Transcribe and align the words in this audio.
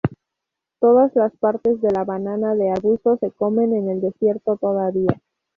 Todas 0.79 1.15
las 1.15 1.31
partes 1.37 1.79
de 1.79 1.91
la 1.91 2.03
banana 2.03 2.55
de 2.55 2.71
arbusto 2.71 3.17
se 3.17 3.29
comen 3.29 3.75
en 3.75 3.87
el 3.87 4.01
desierto 4.01 4.57
todavía. 4.57 5.21